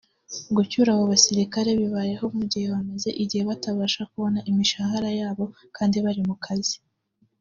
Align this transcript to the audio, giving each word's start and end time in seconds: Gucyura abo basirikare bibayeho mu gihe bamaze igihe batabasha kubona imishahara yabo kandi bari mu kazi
Gucyura 0.55 0.89
abo 0.91 1.03
basirikare 1.11 1.69
bibayeho 1.79 2.25
mu 2.37 2.43
gihe 2.51 2.65
bamaze 2.73 3.09
igihe 3.23 3.43
batabasha 3.49 4.01
kubona 4.11 4.39
imishahara 4.49 5.09
yabo 5.19 5.45
kandi 5.75 5.97
bari 6.05 6.23
mu 6.29 6.35
kazi 6.45 6.75